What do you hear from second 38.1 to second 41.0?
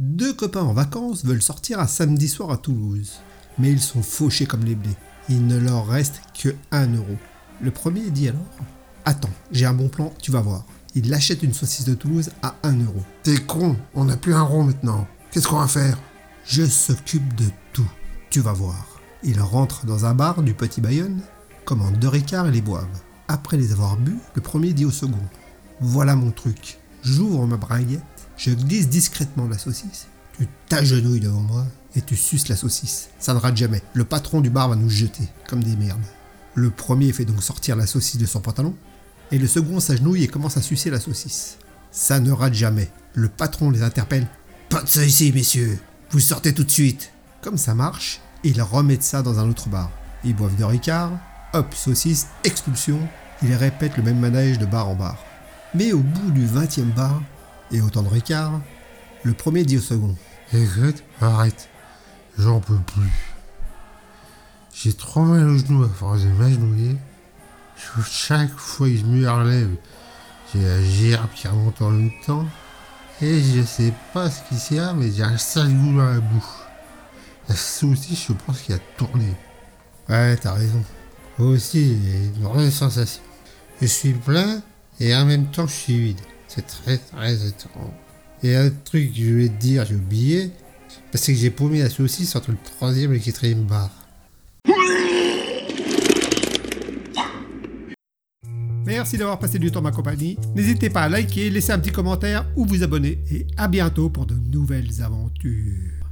de son pantalon, et le second s'agenouille et commence à sucer la